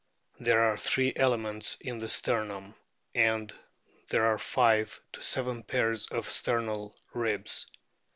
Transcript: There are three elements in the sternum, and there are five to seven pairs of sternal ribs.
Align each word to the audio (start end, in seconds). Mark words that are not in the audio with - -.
There 0.39 0.61
are 0.63 0.77
three 0.77 1.13
elements 1.15 1.77
in 1.79 1.99
the 1.99 2.09
sternum, 2.09 2.73
and 3.13 3.53
there 4.09 4.25
are 4.25 4.39
five 4.39 4.99
to 5.13 5.21
seven 5.21 5.61
pairs 5.61 6.07
of 6.07 6.27
sternal 6.27 6.95
ribs. 7.13 7.67